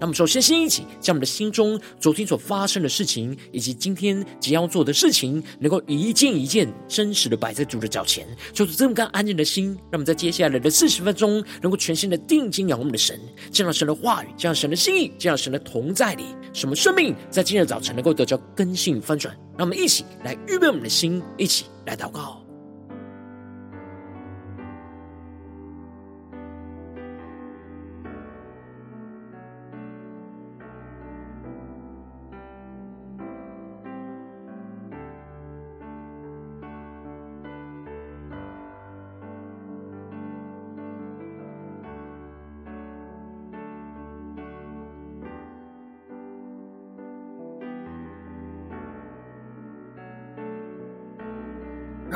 [0.00, 13.20] 那么，首先先一起将我们的心中昨天所发生的事情，以及今天即将要做的事情，能够一件一件真实的摆在主的脚前，就是这么干安静的心，让我们在接下来的四十分钟，能够全心的定睛仰望我们的神，
[13.50, 19.36] 见到神的话语，见到神的心意，见到神的同在里，使我们生命在今日早晨能够得到更新翻转。
[19.56, 22.47] 让我们一起来预备我们的心，一起来祷告。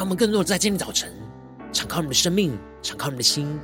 [0.03, 1.12] 让我们更多的在今天早晨，
[1.72, 3.56] 敞开我们的生命，敞开我们的心，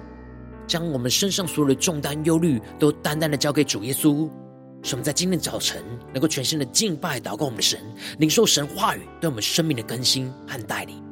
[0.69, 4.31] 将我们身上所有的重担、忧虑，都单单的交给主耶稣。
[4.81, 7.81] 使我们在今天早晨，能够全新的敬拜、祷告我们的神，
[8.21, 11.08] 领受神话语对我们生命的更新和带领。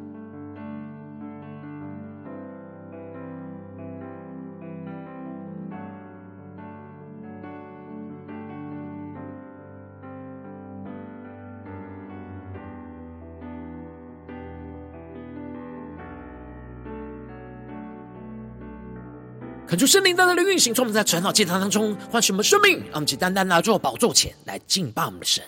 [19.67, 25.43] 恳求圣灵单单的运行，从我们在晨祷祭坛当中唤醒我们生命，让我们去单单拿到宝座前来敬拜我们的神。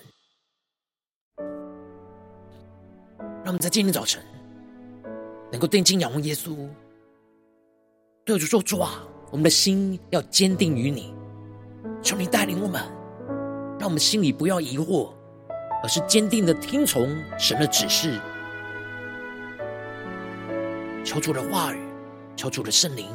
[3.45, 4.21] 让我们在今天早晨
[5.53, 6.69] 能够定睛仰望耶稣，
[8.25, 11.15] 对主说：“主啊，我们的心要坚定于你，
[12.03, 12.83] 求你带领我们，
[13.79, 15.13] 让我们心里不要疑惑，
[15.81, 18.19] 而是坚定的听从神的指示。
[21.05, 21.79] 求主的话语，
[22.35, 23.07] 求主的圣灵。”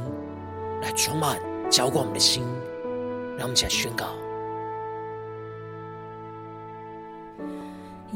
[0.83, 1.39] 来充满、
[1.69, 2.43] 浇灌我们的心，
[3.37, 4.07] 让我们一起来宣告：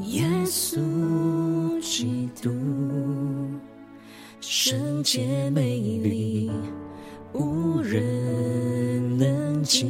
[0.02, 2.52] 耶稣基督，
[4.42, 6.52] 圣洁美丽，
[7.32, 9.86] 无人能及，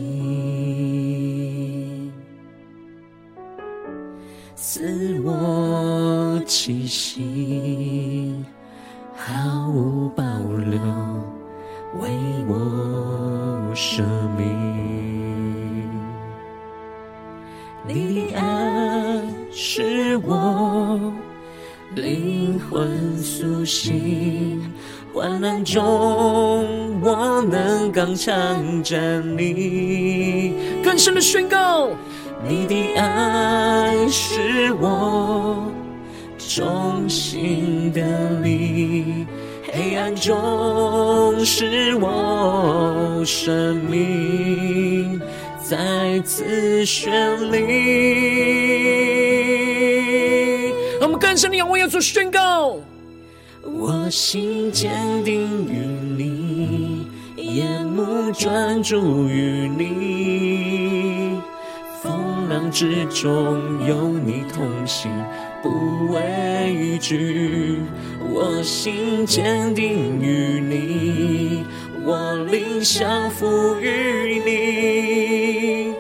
[28.08, 30.54] 能刚强站立。
[30.82, 31.90] 更深的宣告，
[32.48, 35.70] 你的爱是我
[36.38, 38.02] 重新得
[38.42, 39.28] 力。
[39.74, 45.20] 黑暗中，是我生命
[45.62, 47.10] 再次绚
[47.52, 47.58] 丽。
[51.02, 52.78] 我们更深的仰望要做宣告：
[53.64, 54.90] 我心坚
[55.26, 56.07] 定于，
[58.34, 61.40] 专注于你，
[62.02, 65.12] 风浪之中有你同行。
[65.64, 67.80] 不畏惧，
[68.32, 71.66] 我心坚定于你，
[72.06, 75.94] 我灵降服于你，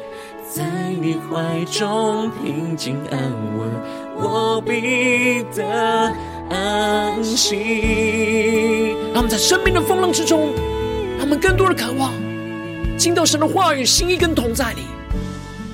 [0.49, 0.63] 在
[1.01, 3.19] 你怀中平静安
[3.57, 3.69] 稳，
[4.15, 5.65] 我必得
[6.49, 8.95] 安息。
[9.11, 10.53] 让我们在生命的风浪之中，
[11.27, 12.13] 们更多的渴望，
[12.97, 14.83] 听到神的话语、心意跟同在里。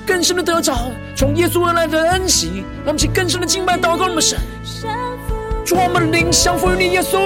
[0.06, 4.38] 更深的得着从耶稣而来的恩喜，让我们去更深的敬拜祷告我们神，
[5.64, 7.16] 主我们灵降服于你耶稣，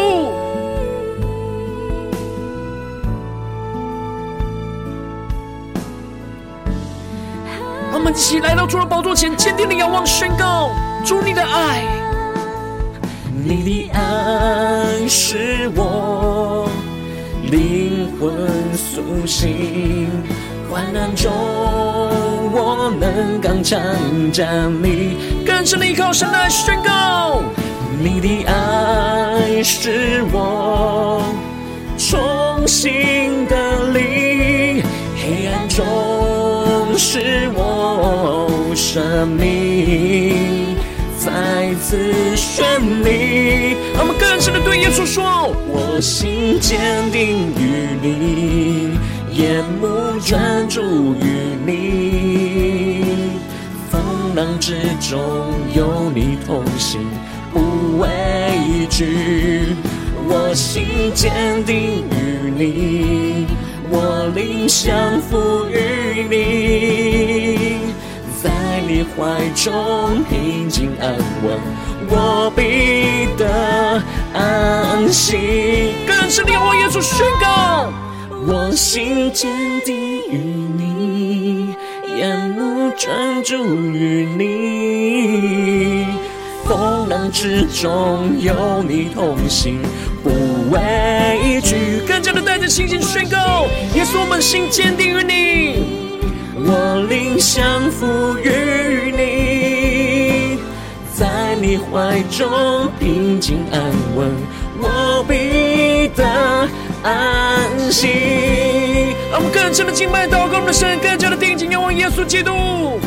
[7.91, 10.71] 让我们一起来到主的宝座前，坚定的仰望宣告
[11.05, 11.85] 主你的爱，
[13.35, 16.71] 你的爱是我
[17.51, 17.88] 灵
[18.21, 18.33] 魂
[18.75, 20.09] 苏醒，
[20.71, 21.31] 患难中。
[22.51, 23.79] 我能刚强
[24.33, 25.17] 站立，
[25.47, 27.43] 更深的依靠神来宣告，
[28.03, 31.23] 你的爱使我
[31.99, 34.83] 重新得力，
[35.17, 40.78] 黑暗中使我生命
[41.19, 43.77] 再次绚丽。
[43.99, 46.79] 我们更深的对耶稣说：我心坚
[47.11, 48.97] 定于你，
[49.33, 50.81] 眼目专注
[51.15, 53.05] 于你，
[53.91, 54.01] 风
[54.37, 55.19] 浪之中
[55.75, 57.01] 有你同行，
[57.53, 58.07] 不畏
[58.89, 59.75] 惧。
[60.31, 63.47] 我心坚定于你，
[63.91, 67.93] 我灵降服于你，
[68.43, 68.51] 在
[68.87, 71.13] 你怀中平静安
[71.43, 71.59] 稳，
[72.09, 74.01] 我必得
[74.33, 75.95] 安息。
[76.07, 77.93] 更深的仰望耶稣宣告，
[78.47, 79.51] 我心坚
[79.85, 79.97] 定
[80.31, 81.75] 于你，
[82.17, 86.07] 眼目专注于你，
[86.65, 89.81] 风浪之中有你同行。
[90.23, 90.31] 不
[90.71, 96.08] 畏惧，更加的带着信心宣告：耶稣，我们心坚定于你，
[96.61, 100.59] 我灵降服于你，
[101.15, 103.81] 在你怀中平静安
[104.17, 104.29] 稳，
[104.81, 106.25] 我必得
[107.03, 108.09] 安息。
[109.31, 112.99] 让我们更深的敬拜，祷告我们的神，更加的定睛仰望耶稣基督，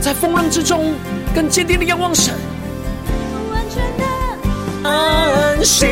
[0.00, 0.94] 在风浪之中
[1.34, 2.34] 更坚定的仰望神。
[4.84, 5.86] 安息，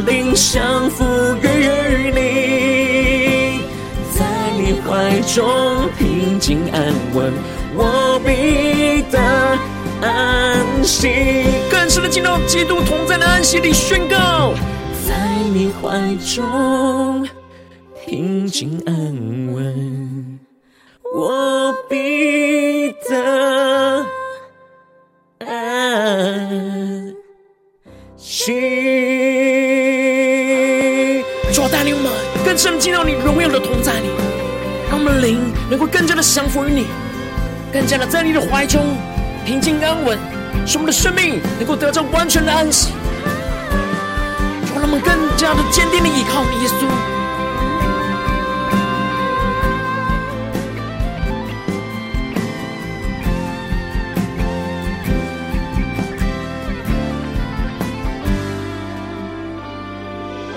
[0.00, 1.04] 灵降服
[1.42, 1.48] 于
[2.10, 3.60] 你，
[4.12, 4.24] 在
[4.56, 7.32] 你怀中平静安稳，
[7.74, 9.18] 我必得
[10.02, 11.08] 安息。
[11.70, 14.52] 更深的进入基督同在的安息里宣告，
[15.06, 15.14] 在
[15.52, 17.26] 你怀中
[18.04, 18.94] 平静安
[19.52, 20.38] 稳，
[21.14, 24.06] 我必得。
[25.46, 27.14] 安
[28.16, 29.15] 息。
[32.56, 34.08] 更深进到你荣耀的同在里，
[34.88, 36.86] 让我们的灵能够更加的降服于你，
[37.70, 38.96] 更加的在你的怀中
[39.44, 40.18] 平静安稳，
[40.66, 42.94] 使我们的生命能够得到完全的安息。
[44.74, 46.86] 让我们更加的坚定的依靠，耶稣。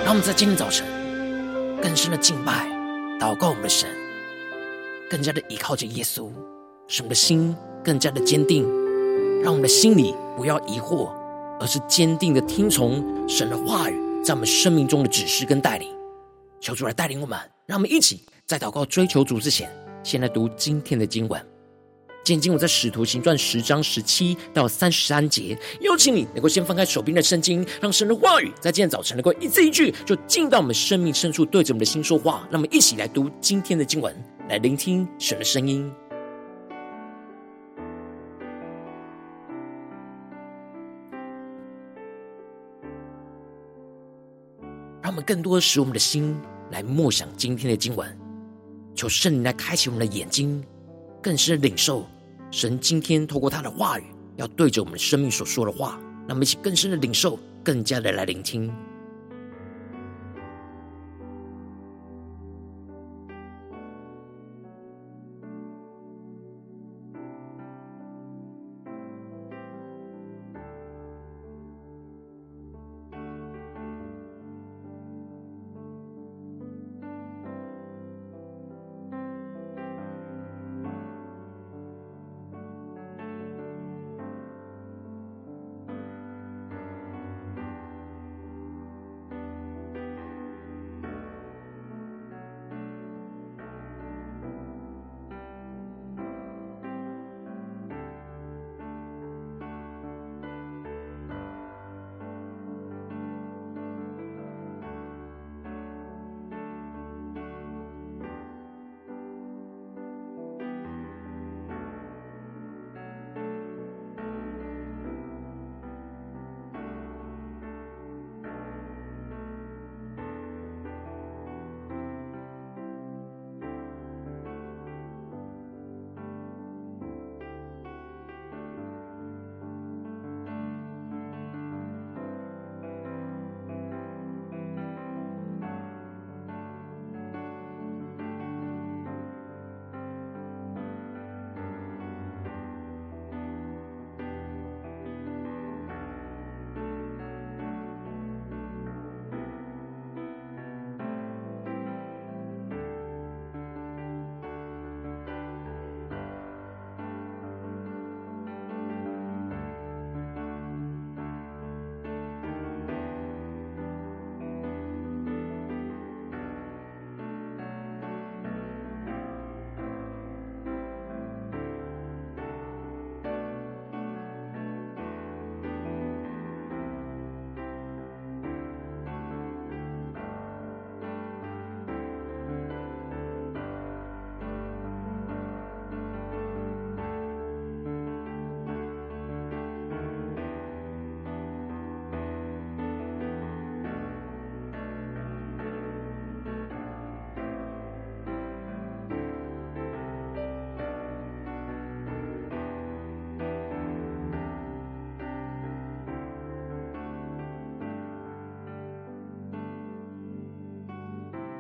[0.06, 0.86] 让我们在今天早晨
[1.82, 2.68] 更深的敬拜、
[3.20, 3.90] 祷告我们的神，
[5.10, 6.30] 更加的依靠着耶稣，
[6.88, 8.68] 使我们的心更加的坚定。
[9.42, 11.10] 让我们的心里不要疑惑，
[11.60, 15.90] 而是坚定的听从神的话语，在我们生命中的指示跟带领。
[16.60, 19.72] 求主来带领我们，让我们一起在祷告追求主之前，
[20.04, 21.49] 先来读今天的经文。
[22.30, 32.48] 今天经文在使徒行传十章十七到三十三节，邀请你能够先翻开手边的圣经，让神的话语在今天早晨能够一字一句就进到我们生命深处，对着我们的心说话。
[32.52, 34.16] 让我们一起来读今天的经文，
[34.48, 35.92] 来聆听神的声音。
[45.02, 46.40] 让我们更多的使我们的心
[46.70, 48.08] 来默想今天的经文，
[48.94, 50.64] 求圣灵来开启我们的眼睛。
[51.22, 52.08] 更深领受
[52.52, 54.04] 神今天透过他的话语，
[54.38, 58.72] 要对着我们生命所说的话，让我们一起更深的领受，更加的来聆听。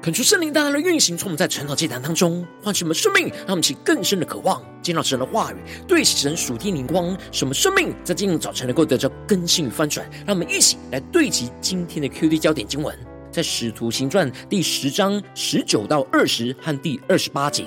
[0.09, 10.03] 恳求圣灵大大的运行，从我们在晨祷祭坛当中唤醒我们生命，让我们起更深的渴望，见到神的话语，对齐神属天灵光，使我们生命在今日早晨能够得到更新与翻转。
[10.25, 12.97] 让我们一起来对齐今天的 QD 焦点经文，
[13.29, 17.63] 在使徒行传第十章十九到二十和第二十八节。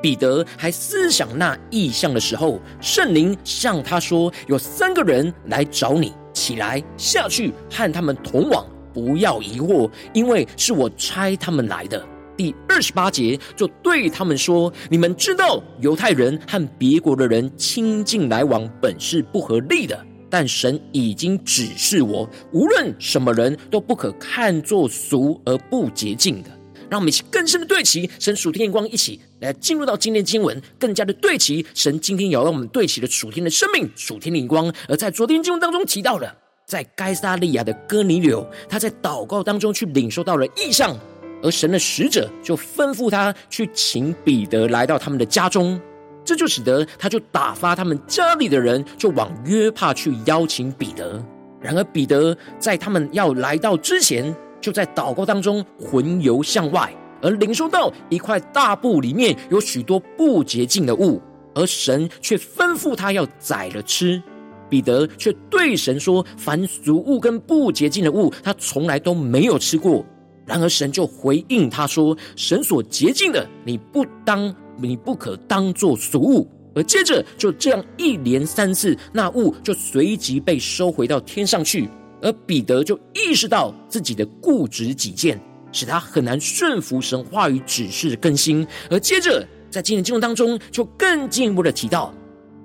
[0.00, 12.02] 彼得还思想那异象的时候，圣灵向他说：“有三个人来找你，起来下去和他们同往。”不要疑惑，因为是我差他们来的。
[12.36, 26.50] 第二十八节就对他们说：“你们知道，犹太人和别国的人亲近来往本是不合理的，但神已经指示我，无论什么人都不可看作俗而不洁净的。”
[26.90, 34.72] 让我们一起更深的对齐神属天的光，一起来进入到今天经文，更加的对齐神今天要让我们对齐的属天的生命、属天的灵光。
[34.88, 36.43] 而在昨天经文当中提到了。
[36.66, 40.96] 在该撒利亚的哥尼流，他在祷告当中去领受到了异象，
[41.42, 45.78] 而神的使者就吩咐他去请彼得来到他们的家中，
[46.24, 51.22] 这就使得他就打发他们家里的人就往约帕去邀请彼得。
[51.60, 56.90] 然而彼得在他们要来到之前，就在祷告当中魂游向外，
[57.20, 61.20] 而领受到一块大布里面有许多不洁净的物，
[61.54, 64.22] 而神却吩咐他要宰了吃。
[64.68, 70.04] 彼得却对神说：“凡俗物跟不洁净的物，他从来都没有吃过。”
[70.46, 81.88] 然而神就回应他说：“神所洁净的，你不当，你不可当作俗物。”而接着就这样一连三次，那物就随即被收回到天上去。
[82.20, 85.40] 而彼得就意识到自己的固执己见，
[85.70, 88.66] 使他很难顺服神话语指示的更新。
[88.90, 92.12] 而接着在今天经文当中，就更进一步的提到。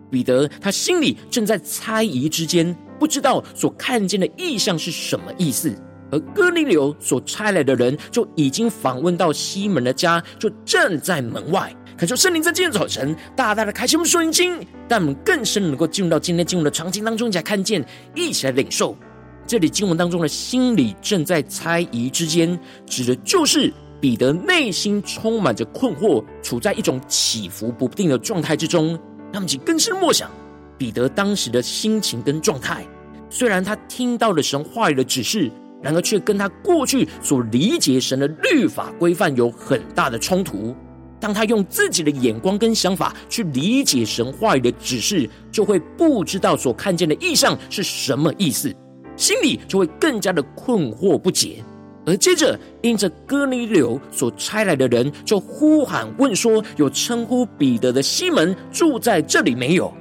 [0.09, 5.73] 彼得他心里正在猜疑之间，不知道所看见的异象是什么意思。
[6.11, 11.71] 而哥尼流所差来的人就已经访问到西门的家，就站在门外。
[11.95, 17.85] 恳求圣灵在今天早晨大大的开启我们属灵经，但我们更深能够进入到今天经文的场景当中，一起来看见，
[18.15, 18.95] 一起来领受。
[19.45, 28.97] 这里经文当中的心里正在猜疑之间，指的就是彼得内心充满着困惑，处在一种起伏不定的状态之中。
[29.31, 30.29] 他们去更深默想
[30.77, 32.85] 彼得当时的心情跟状态。
[33.29, 40.75] 虽然他听到了神话语的指示，然而却跟他过去所理解神的律法规范有很大的冲突。
[41.19, 48.73] 当他用自己的眼光跟想法去理解神话语的指示，就会不知道所看见的意象是什么意思，
[49.17, 51.63] 心里就会更加的困惑不解。
[52.05, 59.93] 而接着，因着哥尼流所差来的人就呼喊问说：“有称呼彼得的西门住在这里没有？”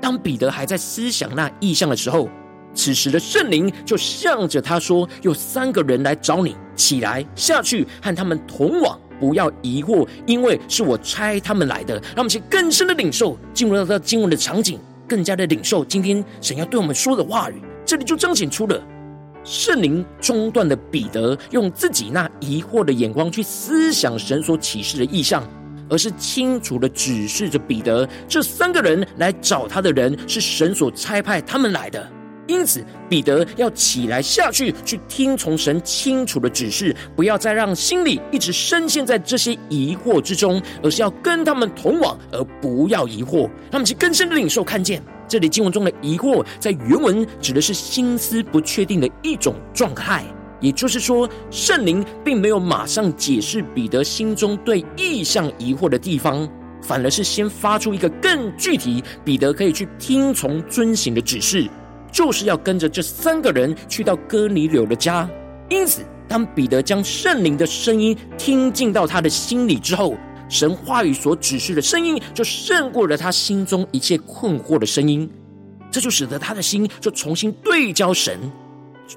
[0.00, 2.28] 当彼得还在思想那意象的时候，
[2.74, 14.78] 此时的圣灵就向着他说：“有三个人来找你，起来下去和他们同往，不要疑惑，因为是我差他们来的。”让我们去更深的领受，进入到这经文的场景，
[15.08, 17.54] 更加的领受今天神要对我们说的话语。
[17.84, 18.80] 这里就彰显出了。
[19.50, 25.42] 圣灵中断的彼得，用自己那疑惑的眼光去思想神所启示的意象，
[25.88, 32.06] 而是清楚的指示着彼得，这三个人来找他的人是神所差派他们来的。
[32.48, 43.48] 因此，彼得要起来下去，去听从神清楚的指示，不要再让心里一直深陷在这些疑惑之中，而是要跟他们同往，而不要疑惑。
[43.70, 45.00] 他们去更深的领受看见。
[45.28, 50.24] 这里经文中的疑惑，在原文指的是心思不确定的一种状态，
[50.58, 56.48] 也就是说，圣灵并没有马上解释彼得心中对意向疑惑的地方，
[56.80, 61.68] 反而是先发出一个更具体，彼得可以去听从遵行的指示，
[62.10, 65.28] 就是要跟着这三个人去到哥尼流的家。
[65.68, 70.16] 因此，当彼得将圣灵的声音听进到他的心里之后，
[70.48, 75.30] 神话语所指示的声音，就胜过了他心中一切困惑的声音，
[75.90, 78.38] 这就使得他的心就重新对焦神，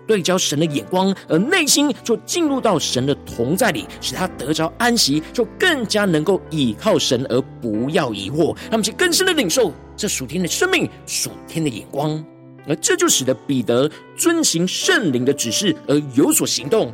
[0.06, 8.54] 对焦神的眼光，而内心就进入到神的同在里，使他得着安息，就更加能够倚靠神而不要疑惑。
[8.64, 12.22] 让我们去更深的领受这属天的生命、属天的眼光，
[12.68, 16.94] 而这就使得彼得遵行圣灵的指示而有所行动。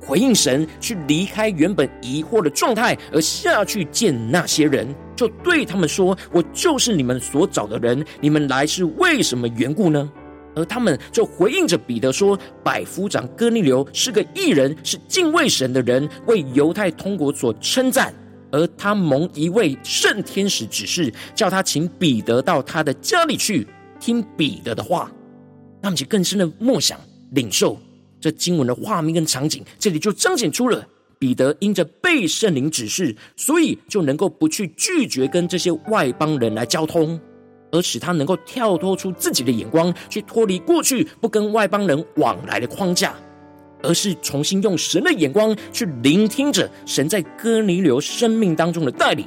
[0.00, 10.08] 回应神，去离开原本疑惑的状态，而下去见那些人，就对他们说：“我就是你们所找的人，你们来是为什么缘故呢？”
[10.54, 18.14] 而他们就回应着彼得说：“百夫长哥尼流是个义人，是敬畏神的人，为犹太通国所称赞。
[18.52, 23.66] 而他蒙一位圣天使指示，叫他请彼得到他的家里去，
[24.00, 25.10] 听彼得的话。”
[25.82, 26.98] 他们就更深的默想
[27.32, 27.78] 领受。
[28.18, 30.84] 这经文的画面跟场景，这里就彰显出了
[31.18, 37.20] 彼得因着被圣灵指示，所以就能够不去拒绝跟这些外邦人来交通，
[37.70, 43.14] 而使他能够跳脱出自己的眼光，去脱离过去不跟外邦人往来的框架，
[43.82, 49.24] 而是重新用神的眼光去聆听着神在哥尼流生命当中的带领。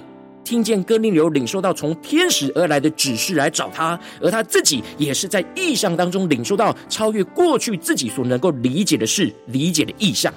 [0.50, 10.34] 听见哥尼流领受到从天使而来的指示来找他，而他自己也是在意象当中领受到超越过去自己所能够理解的事、理解的意象。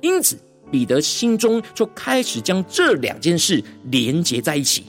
[0.00, 0.38] 因此，
[0.70, 3.60] 彼得心中就开始将这两件事
[3.90, 4.84] 连结在一起，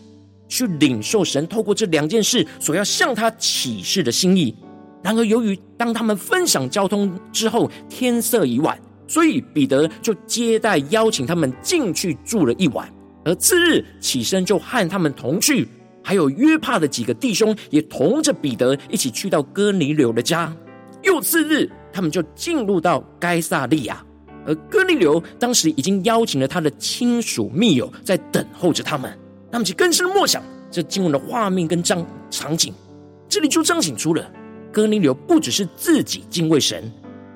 [0.48, 4.56] 去领受神透过这两件事所要向他启示的心意。
[5.02, 12.88] 然而，由于当他们分享交通之后，天色已晚，所以彼得就接待邀请他们进去住了一晚。
[13.26, 15.68] 而次日起身就和他们同去，
[16.04, 20.56] 还有约帕的几个弟兄也同着彼得一起去到哥尼流的家。
[21.04, 24.04] 又次日，他们就进入到该撒利亚，
[24.46, 29.12] 而哥尼流当时已经邀请了他的亲属密友在等候着他们。
[29.52, 32.74] 他们就更深默想这经文的画面跟场场景，
[33.28, 34.30] 这里就彰显出了
[34.72, 36.92] 哥尼流不只是自己敬畏神。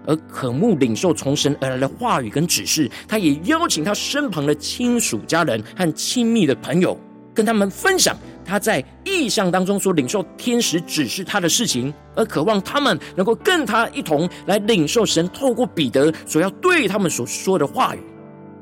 [0.06, 6.98] 而渴慕领受从神而来的话语跟指示，他也邀请他身旁的亲属、家人和亲密的朋友，
[7.34, 18.00] 跟他们分享他在异象当中所领受天使指示他的事情，而渴望他们能够跟他一同来领受神透过彼得所要对他们所说的话语。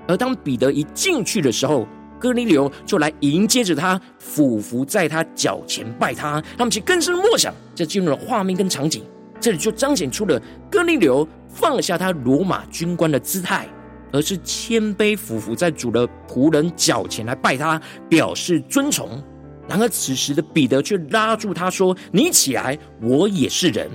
[0.08, 1.88] 而当彼得一进去的时候，
[2.20, 6.42] 哥尼流就来迎接着他，俯伏在他脚前拜他。
[6.58, 9.04] 他们其更深默想，这进入了画面跟场景。
[9.42, 13.68] 这里就彰显出了哥尼流放下他罗马军官的姿态，
[14.14, 19.22] 而是谦卑俯伏在主的仆人脚前来拜他，表示尊崇。
[19.68, 23.90] 然而此时的彼得却拉住他说：“你起来，我也是人。”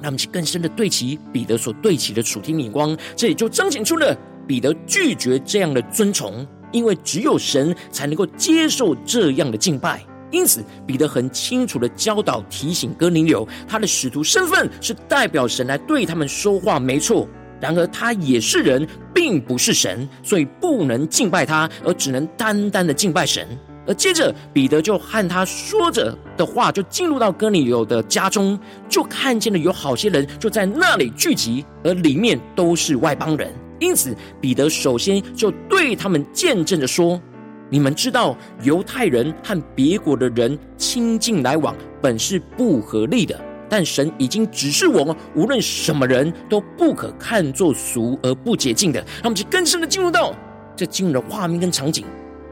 [0.00, 10.04] 那么更深的对齐彼得所对齐的属天眼光，这里就彰显出了彼得拒绝这样的尊崇，因为只有神才能够接受这样的敬拜。
[10.30, 17.26] 因此，彼得很清楚的教导、提醒哥尼流，他的使徒身份是代表神来对他们说话，没错。
[17.60, 23.46] 然而，他也是人，并不是神，所以不能敬拜他，而只能单单的敬拜神。
[23.86, 28.56] 而接着，彼得就和他说着的话，就进入到哥尼流的家中，
[28.88, 33.52] 就看见了有好些人就在那里聚集，而里面都是外邦人。
[33.80, 37.20] 因此，彼得首先就对他们见证着说。
[37.70, 48.98] 你们知道，犹太人和别国的人亲近来往本是不合理的，但神已经指示我们，无论什么人都不可看作俗而不洁净的。
[49.00, 50.34] 让我们就更深的进入到
[50.74, 52.06] 这进入的画面跟场景，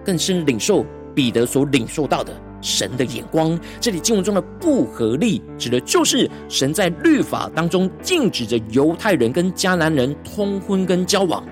[0.05, 3.59] 更深领受彼得所领受到的神的眼光。
[3.81, 11.42] 这里经文中的不合理，指的就是神在律法当中禁止着犹太人跟迦南人通婚跟交往。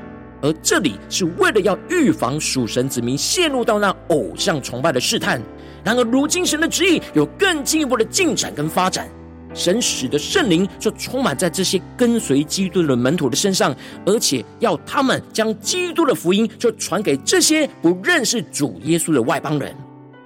[0.44, 5.40] 而这里是为了要预防属神子民陷入到那偶像崇拜的试探。
[5.83, 9.09] 然而，如今神的旨意有更进一步的进展跟发展，
[9.54, 19.74] 神使得圣灵就充满在这些跟随基督的门徒的身上，而且要他们将基督的福音就传给这些不认识主耶稣的外邦人。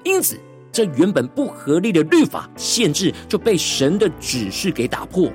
[0.02, 0.36] 因此，
[0.72, 5.30] 这原本不合理的律法限制就被神的指示给打破。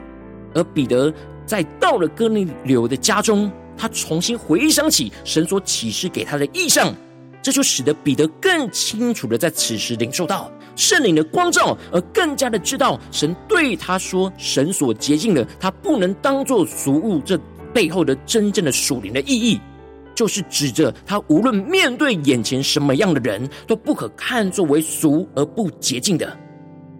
[0.53, 1.13] 而彼得
[1.45, 3.49] 在到了哥尼流的家中。
[3.77, 6.93] 他重新回想起神所启示给他的意象，
[7.41, 17.39] 这就使得彼得更清楚的在此时领受到圣灵的光照，而更加的知道神对他说：“神所洁净的，他不能当作俗物。”这
[17.73, 19.59] 背后的真正的属灵的意义，
[20.15, 26.37] 就是指着他无论面对眼前什么样的人，都不可看作为俗而不洁净的。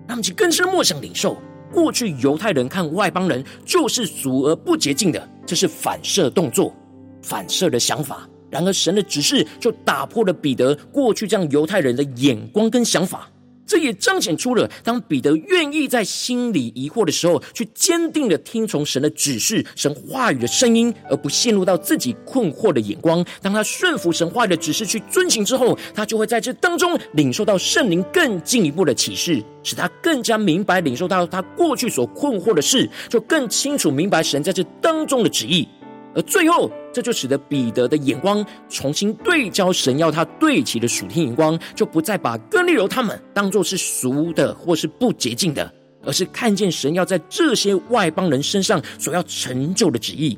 [0.07, 1.37] 那么，就更深默想领受。
[1.73, 6.73] 过去犹太人看外邦人就是俗而不洁净的，这是反射动作、
[7.21, 8.29] 反射的想法。
[8.49, 13.27] 然而神的指示就打破了彼得过去这样犹太人的眼光跟想法。
[13.73, 23.25] 这也彰显出了，当彼得愿意在心里疑惑的时候，去坚定的听从神的指示、神话语的声音，而不陷入到自己困惑的眼光。
[23.41, 35.67] 当他顺服神话语的指示去遵行之后，他就会在这当中领受到圣灵更进一步的启示，使他更加明白领受到 他过去所困惑的事，就更清楚明白神在这当中的旨意。
[36.15, 45.73] 而最后，这就使得彼得的眼光重新对焦神要他对齐的属天眼光，就不再把哥尼流他们当作是俗的或是不洁净的，
[46.03, 50.37] 而是看见神要在这些外邦人身上所要成就的旨意。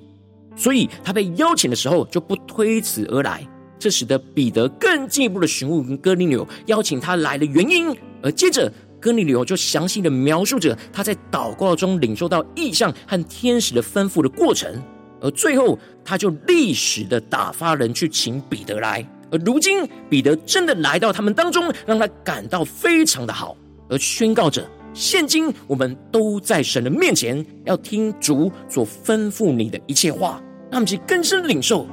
[0.55, 3.45] 所以他被邀请的时候就不推辞而来，
[3.77, 7.93] 这使得彼得更进一步的询问哥尼流邀请他来的原因。
[8.23, 14.81] 而接着哥尼流就详细的描述着他在祷告中领受到异象和天使的吩咐的过程。
[15.25, 19.03] 而最后他就历史的打发人去请彼得来。
[19.31, 23.57] 而如今彼得真的来到他们当中，让他感到非常的好，
[23.89, 30.39] 而宣告着：现今我们都在神的面前，要听主所吩咐你的一切话。
[30.69, 31.87] 那么，其更深领受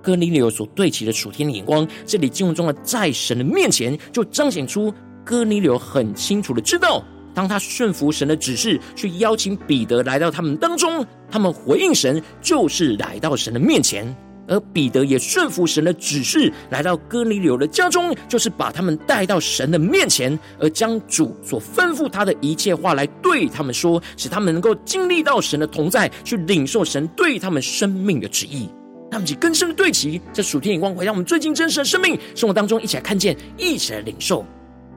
[0.00, 1.86] 哥尼流所对齐的属天的眼光。
[2.06, 7.02] 这里经文中的在神的面前，就彰显出哥尼流很清楚的知道，
[7.38, 14.12] 当他顺服神的指示，去邀请彼得来到他们当中，他们回应神，就是来到神的面前。
[14.48, 28.68] 而彼得也顺服神的指示，来到哥尼流的家中，就是把他们带到神的面前，而将主所吩咐他的一切话来对他们说，使他们能够经历到神的同在，去领受神对他们生命的旨意。
[29.12, 34.44] 那么，就更深的对齐这属天眼光，回到我们最近真实的生命生活当中一起来看见，一起来领受。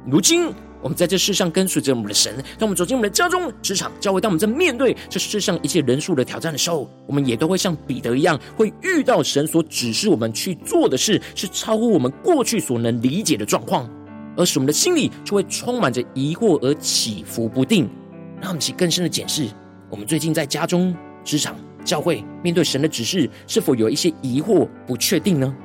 [0.09, 0.51] 如今。
[0.81, 13.87] 我们在这世上跟随着我们的神，当我们走进我们的家中、职场、教会，当我们在面对这世上一切人数的挑战的时候，我们也都会像彼得一样，会遇到神所指示我们去做的事，是超乎我们过去所能理解的状况，
[14.35, 17.87] 而使我们的心里就会充满着疑惑而起伏不定。
[18.39, 19.47] 让我们去更深的检视，
[19.87, 25.55] 我们最近在家中、职场、教会面对神的指示，是否有一些疑惑、不确定呢？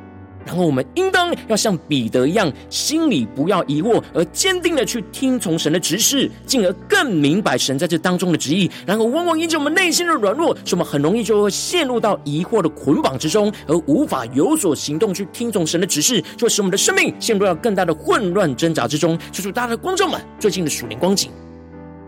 [0.46, 8.70] 然后我们应当要像彼得一样，心里不要疑惑，而坚定的去听从神的指示，进而更明白神在这当中的旨意。
[8.86, 19.18] 然后往往因着我们内心的软弱，使我们很容易就会陷入到疑惑的捆绑之中，而无法有所行动去听从神的指示，就会使我们的生命陷入到更大的混乱挣扎之中。
[19.32, 21.28] 求主大家的观众们，最近的属灵光景，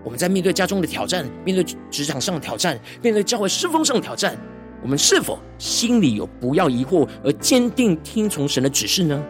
[0.04, 4.36] 我们在面对家中的挑战，面对职场上的挑战，面对教会侍奉上的挑战。
[4.82, 9.22] 我们是否心里有不要疑惑而坚定听从神的指示呢？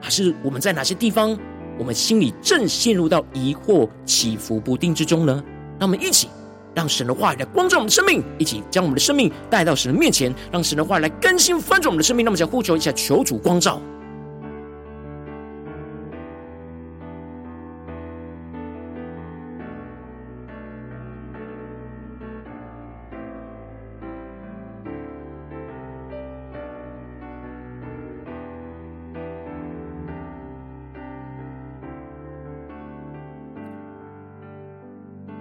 [0.00, 1.36] 还是我们在哪些地方，
[1.78, 5.42] 我们心里正陷入到疑惑起伏不定之中呢？
[5.78, 6.28] 那我们一起
[6.74, 12.24] 让神的话语来光照我们的生命，一起将我们的生命带到神的面前，让神的话语来更新翻转我们的生命。
[12.24, 13.80] 那么，想呼求一下，求主光照。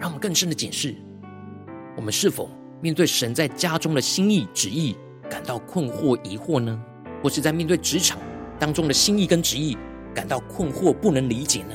[0.05, 0.93] 让我们更深的检视，
[1.97, 2.47] 我们是否
[2.79, 4.95] 面对神在家中的心意旨意
[5.27, 6.79] 感到困惑疑惑呢？
[7.23, 8.19] 或是在面对职场
[8.59, 9.75] 当中的心意跟旨意
[10.13, 11.73] 感到困惑不能理解呢？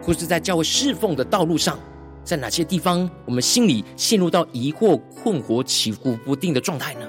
[0.00, 1.76] 或是在教会侍奉的道路上，
[2.22, 7.00] 在哪些地方我们心里陷入到疑惑困惑起伏不定的状态呢？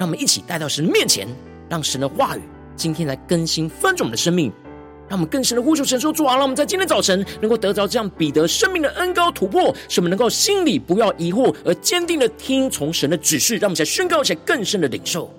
[0.00, 1.28] 让我们一起带到神面前，
[1.70, 2.42] 让神的话语
[2.74, 4.52] 今天来更新翻转我们的生命。
[5.08, 13.56] 让我们更深的呼求神说：“主啊，让我们在今天早晨能够得着这样彼得生命的恩高突破，使我们能够心里不要疑惑，而坚定的听从神的指示。
[13.56, 15.32] 让我们在宣告，且更深的领受。”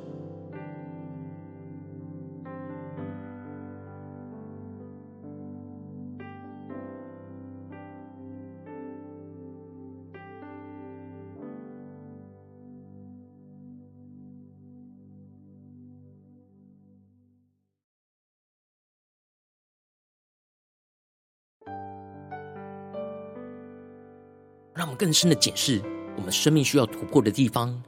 [24.98, 25.82] 更深的检视
[26.18, 27.80] 我们生命需要突破的地方。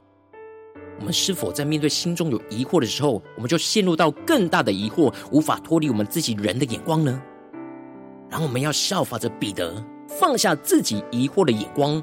[0.98, 7.20] 我们是否在面对心中有疑惑的时候，我们就陷入到更大的疑惑，无法脱离我们自己人的眼光呢？
[8.28, 12.02] 然后我们要效法着彼得，放下自己疑惑的眼光，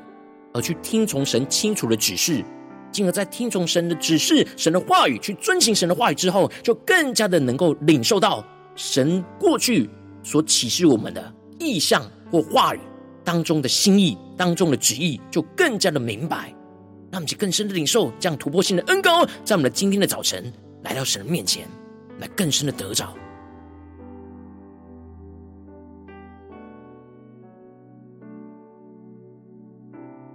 [0.54, 2.44] 而去听从神清楚的指示，
[2.92, 8.44] 进而在听从神的指示、神的话语，去遵行神的话语之后，就更加的能够领受到
[8.76, 9.88] 神过去
[10.24, 12.80] 所启示我们的意象或话语
[13.28, 14.18] 当中的心意。
[14.38, 16.54] 当中的旨意就更加的明白，
[17.10, 21.68] 那么就更深的领受这样突破性的恩膏，在我们的今天的早晨来到神的面前，
[22.20, 23.14] 来更深的得着。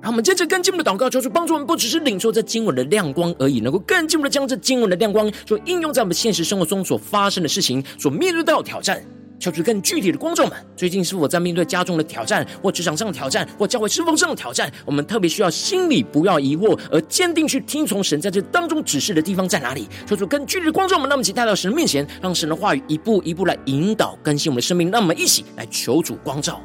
[0.00, 9.00] 让我们接着更进一步的祷告，求主帮助我们，不只是领受这经文的亮光而已，能够更进一步的将这经文的亮光，就应用在我们现实生活中所发生的事情，所面对到的挑战。
[9.42, 14.72] 求主更具体的观众们，最近是否在面对家中的挑战，或职场上的挑战，或教会侍奉上的挑战？
[14.86, 19.88] 我们特别需要心里不要疑惑，而坚定去听从神在这当中指示的地方在哪里？
[20.06, 24.92] 求主更具体的观众们，那么请带到神的面前，让神的话语一步一步来引导更新我们的生命。
[24.92, 26.60] 让我们一起来求主光照。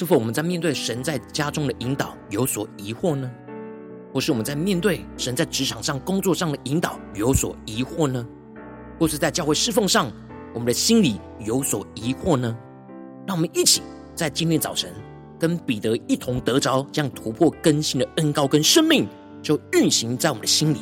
[0.00, 3.30] 是否我们在面对神在家中的引导有所疑惑呢？
[4.14, 8.26] 或是我们在面对神在职场上、工作上的引导有所疑惑呢？
[8.98, 10.10] 或是在教会侍奉上，
[10.54, 12.56] 我们的心里有所疑惑呢？
[13.26, 13.82] 让我们一起
[14.14, 14.90] 在今天早晨
[15.38, 19.06] 跟彼得一同得着这样突破更新的恩膏跟生命，
[19.42, 20.78] 就运行在我们的心里。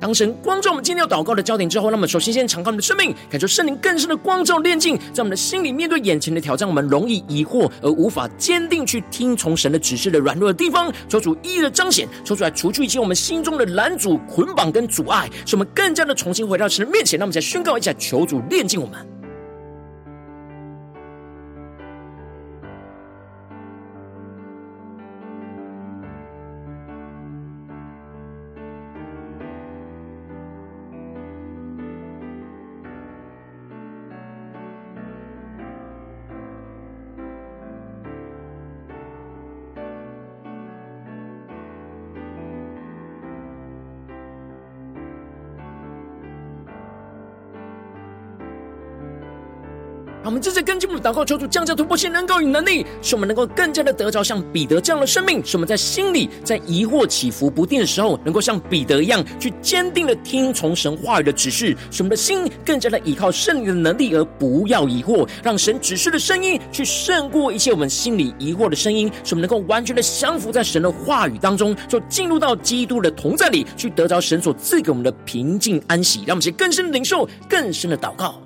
[0.00, 17.18] 当神光照我们今天要祷告的焦点之后，那么首先先敞开我们的生命，感受圣灵更深的光照炼境，在我们的心里面对眼前的挑战，我们容易疑惑而无法坚定去听从神的指示的软弱的地方，求主一一的彰显，求主来除去一切我们心中的拦阻、捆绑跟阻碍，使我们更加的重新回到神的面前。
[17.18, 19.19] 那么再宣告一下，求主炼境我们。
[50.40, 78.40] 们这跟进我们的祷告，求主降下突破性能够与能力，使我们能够更加的得着像彼得这样的生命，使我们在心里在疑惑起伏不定的时候，能够像彼得一样去坚定的听从神话语的指示，使我们的心更加的依靠圣灵的能力，而不要疑惑，让神指示的声音去胜过一切我们心里疑惑的声音，使我们能够完全的降服在神的话语当中，就进入到基督的同在里，去得着神所赐给我们的平静安息，让我们去更深的领受，更深的祷告。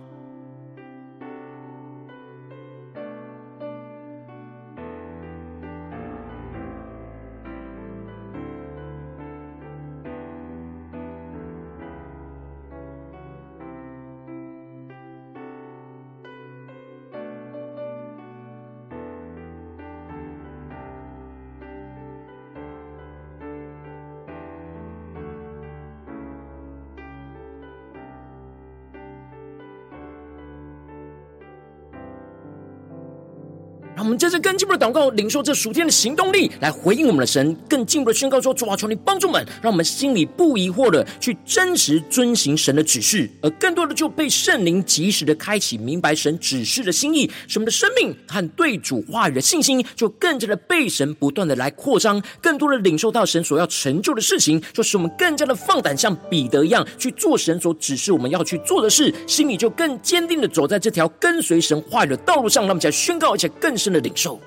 [34.14, 37.54] 们接着更进步的祷告，领受这属天的行动力，来回应我们的神。
[37.68, 47.28] 更进一步的宣告说：“主啊，求你帮助我们，让我们心里不疑惑的去真实遵行神的指示，而更多的就被圣灵及时的开启，明白神指示的心意。
[47.48, 62.62] 使我们的生命和对主话语的信心，就更加的被神不断的来扩张，更多的领受到神所要成就的事情，就使我们更加的放胆，像彼得一样去做神所指示我们要去做的事，心里就更坚定的走在这条跟随神话语的道路上。
[62.64, 64.38] 让我们来宣告，而且更深的领受，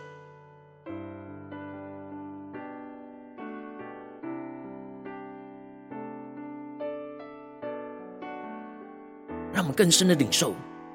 [9.51, 10.53] 让我们更深的领受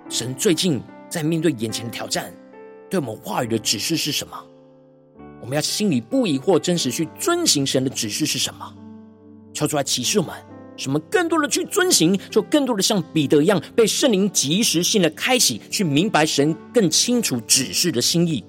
[0.08, 2.32] 神最近在面对眼前的挑战，
[2.88, 4.36] 对我们话语的指示是什么？
[5.40, 8.72] 我们要心里不疑惑，真实去遵行神的指示是什么？
[9.52, 10.34] 敲出来启示我们，
[10.76, 18.44] 使我们更多的去遵行，就更多的像彼得一样，被圣灵及时性的开启，去明白神更清楚指示的心意。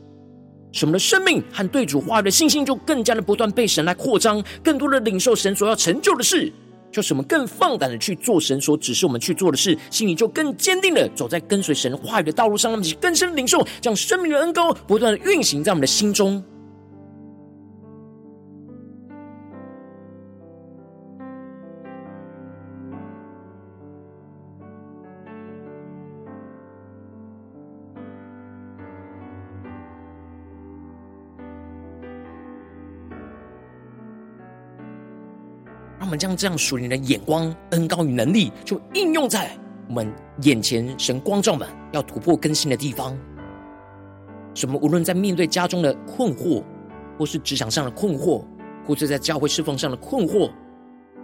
[0.73, 6.51] 使我们的生命和对主话语的信心就更加的不断被神来扩张，更多的领受神所要成就的事，
[6.91, 16.43] 就使我们更放胆的去做神所指示我们去做的事，心里就更坚定的走在跟随神话语的道路上，让我们更深领受，将生命的恩膏不断的运行在我们的心中。
[36.17, 39.51] 将这样属灵的眼光、恩膏与能力，就应用在
[39.87, 43.17] 我们眼前神光照们要突破更新的地方。
[44.53, 44.79] 什么？
[44.81, 46.63] 无论在面对家中的困惑，
[47.17, 48.43] 或是职场上的困惑，
[48.85, 50.51] 或是在教会侍奉上的困惑，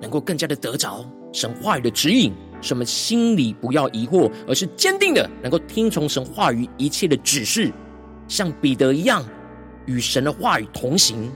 [0.02, 2.34] 能够更加的得着神话语的指引。
[2.62, 2.84] 什么？
[2.84, 7.72] 心里不要疑惑，而是坚定的能够听从神话语一切的指示，
[8.28, 9.24] 像彼得一样，
[9.86, 11.32] 与神的话语同行。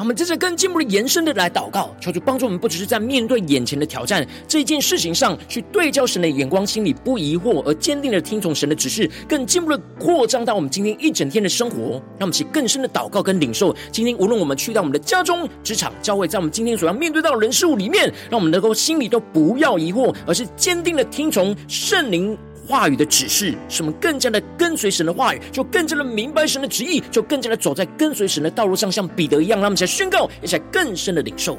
[0.00, 13.76] 我们接着更进一步的延伸的来祷告，求主帮助我们，不只是在面对眼前的挑战这件事情上去对焦神的眼光，心里不疑惑，而坚定的听从神的指示，更进一步的扩张到我们今天一整天的生活，让我们起更深的祷告跟领受。
[13.92, 22.34] 今天无论我们去到我们的家中、职场、教会，在我们今天所要面对到的人事物里面，让我们能够心里都不要疑惑，而是坚定的听从圣灵
[22.66, 31.58] 话语的指示，使我们更加的跟随神的话语，就更加的明白神的旨意，就更加的走在跟随神的道路上，像彼得一样，让我们一起来宣告，一起来更深的领受。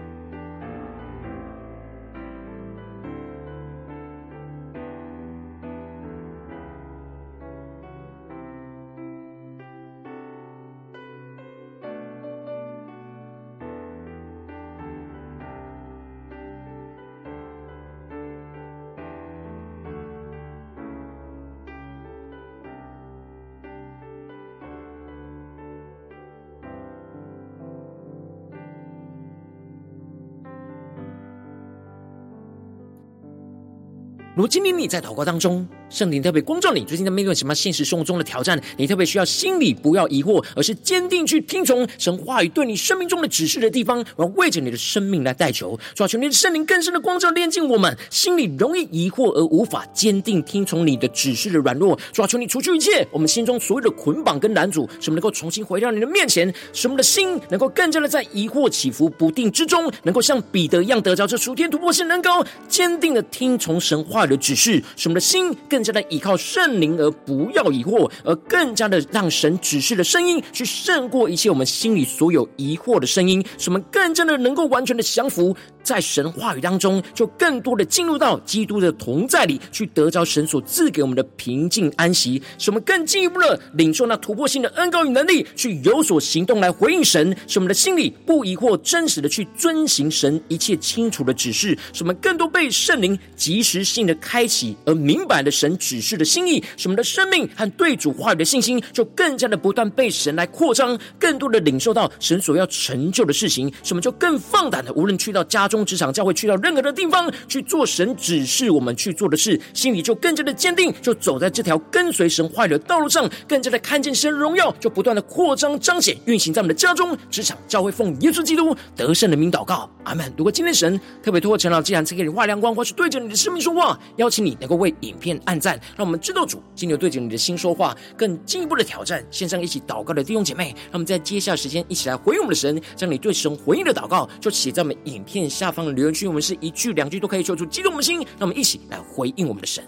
[34.41, 38.59] 如今天你在祷告当中，圣灵特别光照你，最近在面对什么现实生活中的挑战？
[38.77, 44.03] 你特别需要心里不要疑惑，而是坚定去听从神话语对你生命中的指示的地方。
[44.15, 51.99] 我要为着你的生命来代求，主啊，求你的圣灵更深的光照，炼净我们心里容易疑惑而无法坚定听从你的指示的软弱。
[52.13, 62.29] 主啊，求你除去一切我们心中所有的捆绑跟拦阻，使我们能够重新回到你的面前，使我们的心能够更加的在疑惑起伏不定之中，能够像彼得一样得着这属天突破性能够
[62.69, 65.80] 坚定的听从神话语的指示，使我们的心更。
[65.81, 75.55] 更加的依靠圣灵，而不要疑惑，而更加的让神指示的声音去胜过一切我们心里所有疑惑的声音，使我们更加的能够完全的降服
[75.91, 95.77] 在神话语当中，就更多的进入到基督的同在里，去得着神所赐给我们的平静安息，使我们更进一步的领受那突破性的恩膏与能力，去有所行动来回应神，使我们的心里不疑惑，真实的去遵行神一切清楚的指示，使我们更多被圣灵及时性的开启而明白的神。
[95.81, 120.31] 指示的心意，使我们的生命和对主话语的信心，就更加的不断被神来扩张，更多的领受到神所要成就的事情，使我们就更放胆的，无论去到家中、职场、教会，去到任何的地方去做神指示我们去做的事，心里就更加的坚定，就走在这条跟随神话语的道路上，更加的看见神荣耀，就不断的扩张彰显运行在我们的家中、职场、教会，奉耶稣基督得胜的名祷告，阿门。
[120.37, 129.23] 如果今天神特别透过陈老，既然赐给你话亮光，或是对着你的生命说话，邀请你能够为影片按赞，让我们知道主今天对着你的心说话，更进一步的挑战。
[129.31, 136.27] 线上一起祷告的弟兄姐妹，让我们在接下来时间一起来回应我们的神，将你对神回应的祷告就写在我们影片下方的留言区。
[136.27, 139.83] 我们是一句两句都可以说出激动我们的心，让我们一起来回应我们的神。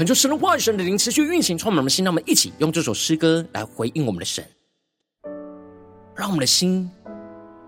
[0.00, 2.02] 恳求神的话语、神的灵持续运行，充满我们的心。
[2.02, 4.42] 让我们一起用这首诗歌来回应我们的神，
[6.16, 6.90] 让我们的心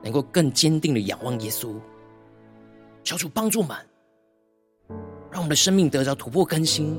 [0.02, 1.74] 能够更坚定的仰望耶稣，
[3.04, 3.76] 求主帮助我们，
[5.30, 6.98] 让我们的生命得着突破更新。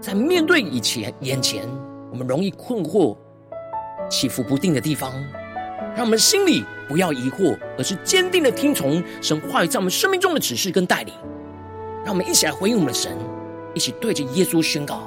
[0.00, 1.68] 在面对以前眼前
[2.10, 3.16] 我们容易困惑、
[4.10, 5.12] 起伏不定的地方，
[5.94, 11.14] 让我们心里不要疑惑，而是坚定的听从神话语在我们生命中的指示跟带领。
[12.04, 13.16] 让我们一起来回应我们的神。
[13.78, 15.02] 一起对着耶稣宣告：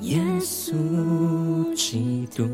[0.00, 2.48] 耶稣基督，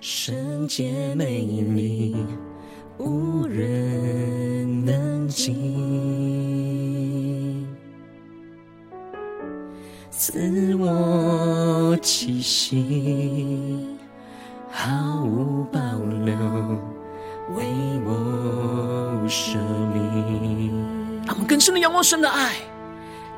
[0.00, 2.16] 圣洁美丽，
[2.98, 5.54] 无人能及，
[10.10, 13.86] 赐我气息，
[14.72, 15.78] 毫无保
[16.24, 16.34] 留。
[17.56, 17.64] 为
[18.04, 18.79] 我
[19.30, 19.56] 舍
[19.94, 20.72] 命，
[21.24, 22.54] 让我们更深的仰望神的爱。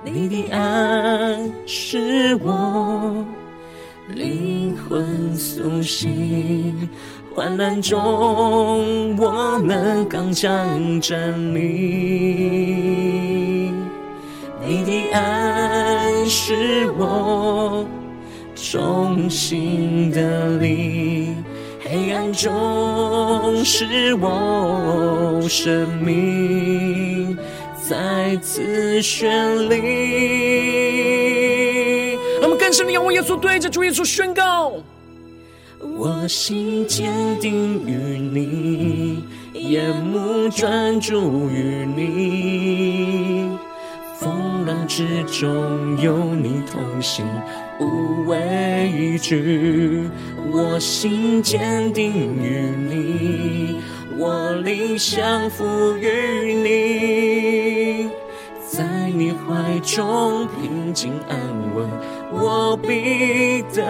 [0.02, 3.24] 你的爱是我
[4.08, 6.88] 灵魂苏醒，
[7.34, 11.60] 患难中我能刚强站立。
[14.64, 17.86] 你的爱是我
[18.54, 21.34] 中心的力，
[21.92, 27.36] 黑暗中是我生命
[27.86, 29.78] 再次绚丽。
[32.40, 34.72] 让我们更深的仰望耶稣，对着主耶稣宣告：
[35.98, 39.22] 我心坚定于你，
[39.52, 43.50] 眼目专注于你。
[44.18, 47.26] 风浪之中有你同行，
[47.84, 50.08] 无畏惧。
[50.50, 52.12] 我心坚定
[52.42, 53.80] 于你，
[54.18, 58.10] 我灵降服于你，
[58.68, 61.38] 在你怀中平静安
[61.74, 61.88] 稳，
[62.32, 63.84] 我必得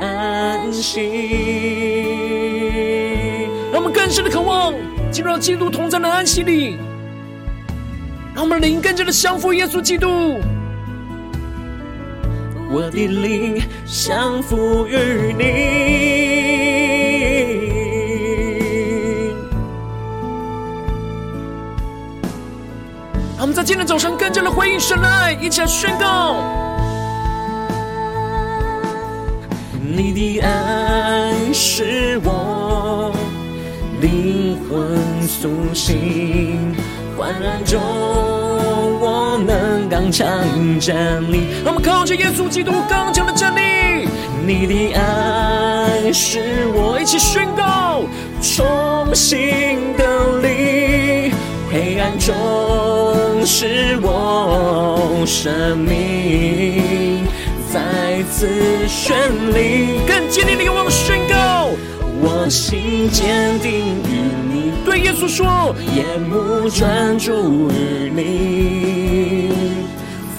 [0.00, 1.00] 安息。
[3.72, 4.72] 让我们更深的渴望
[5.10, 6.78] 进入到基督同在的安息里。
[8.34, 10.40] 让我们灵更加的降服耶稣基督，
[12.74, 15.44] 我的灵降服于你。
[23.38, 26.42] 我们在今天早晨更加的回应神的爱，一起来宣告：
[29.80, 33.14] 你的爱是我
[34.00, 34.98] 灵魂
[35.28, 36.74] 苏醒。
[37.16, 37.80] 患难中，
[39.38, 40.26] 能刚强
[40.80, 41.46] 站立。
[41.64, 44.08] 让我们靠着耶稣基督刚强的站立。
[44.46, 48.04] 你的爱是我一起宣告
[48.42, 51.32] 重新的力，
[51.72, 57.26] 黑暗中是我生命
[57.72, 58.46] 再次
[58.86, 59.14] 绚
[59.54, 60.00] 丽。
[60.06, 61.34] 更坚定的仰望宣告，
[62.26, 64.72] 我心坚定于。
[64.82, 69.50] 对耶稣说，眼目专注于你，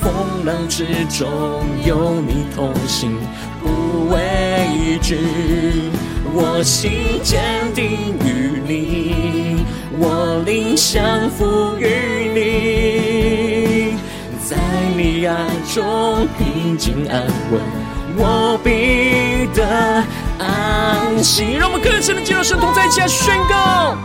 [0.01, 0.11] 风
[0.45, 3.11] 浪之中有你同行，
[3.61, 5.19] 不畏惧。
[6.33, 6.91] 我心
[7.23, 7.41] 坚
[7.73, 7.83] 定
[8.25, 9.65] 于你，
[9.99, 11.87] 我灵降服于
[12.33, 13.95] 你，
[14.43, 14.55] 在
[14.97, 17.61] 你爱中平静安稳，
[18.17, 20.03] 我必得
[21.21, 21.53] 息。
[21.53, 23.97] 让我们更深的进入神同在一起来宣告。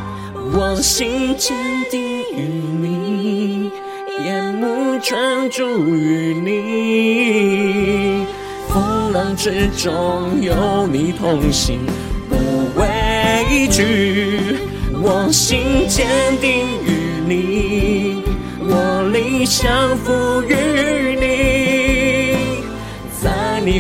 [0.53, 1.57] 我心坚
[1.91, 2.01] 定
[2.33, 2.43] 于
[2.81, 3.71] 你，
[4.25, 8.27] 眼目专注于你，
[8.69, 11.79] 风浪之中有你同行，
[12.29, 12.35] 不
[12.81, 14.57] 畏惧。
[15.03, 16.07] 我心坚
[16.41, 16.89] 定于
[17.27, 18.23] 你，
[18.61, 20.55] 我理想赋予
[21.20, 21.20] 你，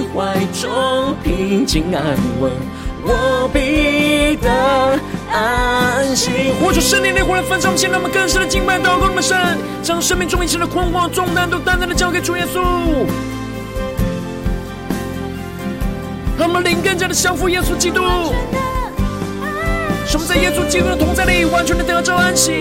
[0.00, 2.02] 你怀中平静安
[2.40, 2.50] 稳，
[3.04, 4.48] 我必得。
[5.30, 9.36] 安息，活出圣灵烈火的焚烧，现在我们更深的敬拜祷告，我们神
[9.82, 12.62] 将生命中一切的困惑重担都单单的交给主耶稣，
[16.38, 18.00] 让我们灵更加的降服耶稣基督，
[20.06, 22.52] 使我们在耶稣基督的同在里完全的得着安息。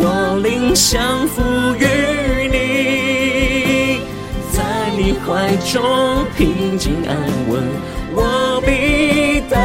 [0.00, 1.40] 我灵降服
[1.78, 2.41] 于，
[5.12, 7.14] 你怀中平静安
[7.46, 7.62] 稳，
[8.14, 9.58] 我必得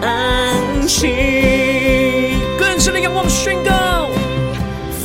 [0.00, 4.08] 安息，更深的仰望宣告，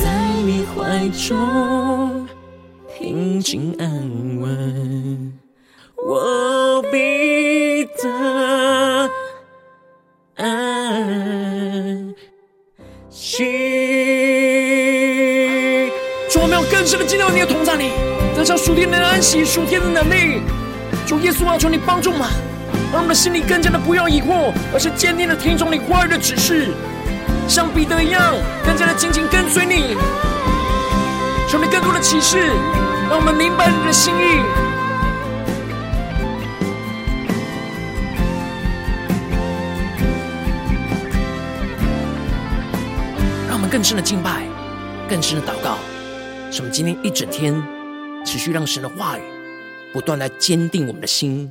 [0.02, 0.10] 在
[0.46, 2.26] 你怀中
[2.98, 5.34] 平静安稳，
[5.98, 9.12] 我必得
[10.38, 12.16] 安
[13.10, 13.44] 息。
[16.30, 17.92] 主，我们要更深的进到你的同在里，
[18.38, 20.44] 得着属天的安息、属天的能力。
[21.08, 22.30] 主耶稣啊，求你帮助嘛。
[22.94, 26.68] 让我们的心里更加的不要疑惑，而是坚定的听从你话语的指示，
[27.48, 29.98] 像彼得一样，更加的紧紧跟随你。
[31.50, 32.38] 求你更多的启示，
[33.10, 34.40] 让我们明白你的心意。
[43.48, 44.44] 让我们更深的敬拜，
[45.10, 45.80] 更深的祷告，
[46.52, 47.60] 使我们今天一整天
[48.28, 49.22] 持续让神的话语
[49.94, 51.50] 不断来坚定我们的心。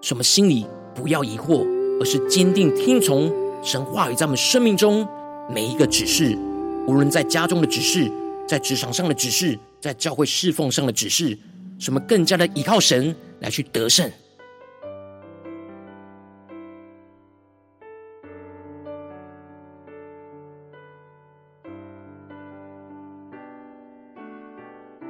[0.00, 1.66] 使我们心里不要疑惑，
[2.00, 3.30] 而是坚定听从
[3.62, 5.06] 神话语，在我们生命中
[5.52, 6.34] 每一个指示，
[6.86, 8.10] 无论在家中的指示，
[8.48, 11.36] 在职场上的指示，在教会侍奉上的指示，
[11.78, 14.10] 什么更加的依靠神来去得胜。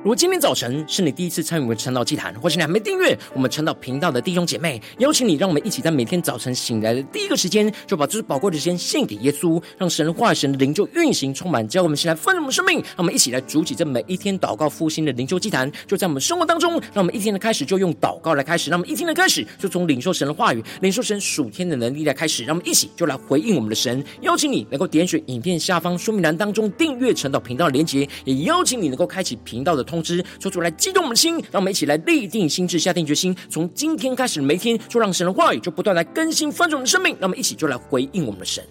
[0.07, 12.76] 如果今天早晨是你第一次参与我们晨祷祭坛，或是你还没订阅我们晨祷频道的弟兄姐妹，邀请你，让我们一起在每天早晨醒来的第一个时间，就把这宝贵的时间献给耶稣，让神的话、神的灵就运行充满，教我们起来丰盛我们生命。
[12.76, 16.74] 让我们一起来筑起这每一天祷告复兴的灵修祭坛，就在我们生活当中。
[16.94, 22.44] 让我们一天的开始就用祷告来开始，让我们一天的开始就从领受神的话语、领受神属天的能力来开始。
[22.44, 24.04] 让我们一起就来回应我们的神。
[24.20, 30.70] 邀请你能够点选影片下方说明栏当中订阅晨祷频道的连结，也邀请你能够开启频道的通通知，说出来。
[30.72, 37.16] 激动我们的心，让我们一起来立定心智，下定决心，从今天开始每一天，就让神的话语就不断来更新翻转我们的生命。
[37.18, 38.62] 让我们一起就来回应我们的神。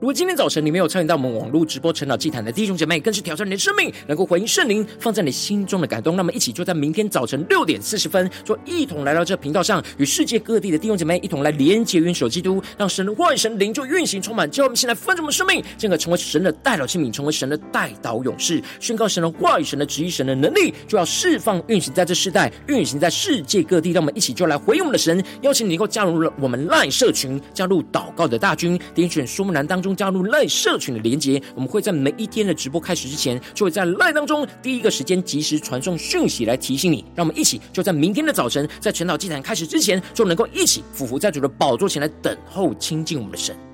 [0.00, 6.16] 如果今天早晨你没有参与到我们网络直播晨祷祭坛的弟兄姐妹，更是挑战你的生命，能够回应圣灵放在你心中的感动。
[6.16, 23.90] 那么，一起就在明天早晨六点四十分，就一同来到这频道上，与世界各地的弟兄姐妹一同来连结、元首基督，让神的话语、神灵就运行充满，叫我们现在分盛我们生命，进而成为神的代祷器皿，成为神的代祷勇士，宣告神的话语、神的旨意、神的能力，就要释放、运行在这世代，运行在世界各地。
[23.90, 29.89] 让我们一起就来回应我们的神，邀请你能够加入了我们赖社群，加入祷告的大军，点选说明栏当中。
[29.94, 37.04] 加入赖社群的连接，我们会在每一天的直播开始之前，就会在赖当中第一个时间及时传送讯息来提醒你。
[37.14, 43.69] 让我们一起就在明天的早晨，在晨岛祭坛开始之前，就能够一起俯伏在主的宝座前来等候亲近我们的神。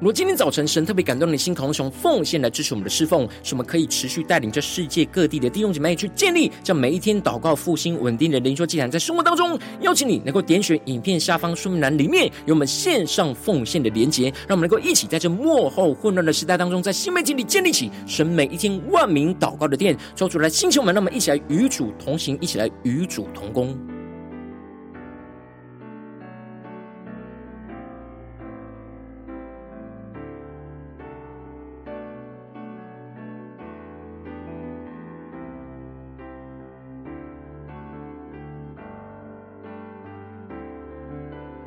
[0.00, 23.76] 如果今天早晨神特别感动你的心，同时用奉献来支持我们的侍奉，使我们可以持续带领着世界各地的弟兄姐妹去建立这每一天祷告复兴稳定的灵修祭坛，在生活当中，邀请你能够点选影片下方说明栏里面有我们线上奉献的连结，让我们能够一起在这幕后混乱的时代当中，在新媒体里建立起神每一天万名祷告的殿，抽出来星球们，让我们一起来与主同行，一起来与主同工。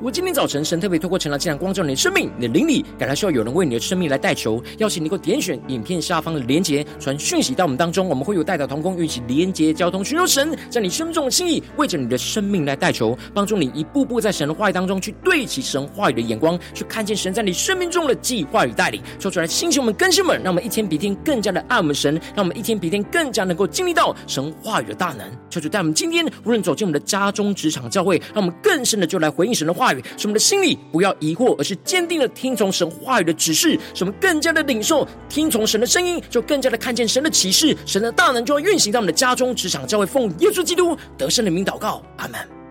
[0.02, 19.00] 如果今天早晨神特别透过晨祷祭坛光照你的生命，你的灵里感到需要有人为你的生命来代求，邀请你能够点选影片下方的连结，传讯息到我们当中，我们会有代表同工与其连结交通，寻求神在你生命中的心意，为着你的生命来代求，帮助你一步步在神的话语当中去对齐神话语的眼光，去看见神在你生命中的计划与带领。
[19.20, 25.24] 说出来，星球们、更新们，让我们一天比一天更加的爱我们神，让我们一天比一天更加能够经历到神话语的大能。
[25.48, 30.02] 求主带我们今天无论走进我们的家中、职场、教会，让我们更深的就来回应神的话语。
[30.16, 33.78] 使我们的心里不要疑惑，而是坚定的听从神话语的指示。
[33.94, 42.61] 使我们更加的领受，听从神的声音，就更加的看见神的启示，神的大能就会运行在我们的家中、职场、教会，奉耶稣基督得胜的名祷告，阿门。